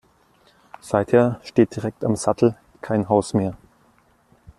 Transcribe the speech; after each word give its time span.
Seither 0.79 1.39
steht 1.43 1.75
direkt 1.75 2.03
am 2.03 2.15
Sattel 2.15 2.55
kein 2.81 3.07
Haus 3.07 3.35
mehr. 3.35 3.55